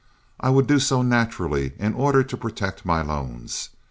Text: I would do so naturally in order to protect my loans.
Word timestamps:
I 0.39 0.49
would 0.49 0.65
do 0.65 0.79
so 0.79 1.03
naturally 1.03 1.73
in 1.77 1.93
order 1.93 2.23
to 2.23 2.35
protect 2.35 2.83
my 2.87 3.03
loans. 3.03 3.69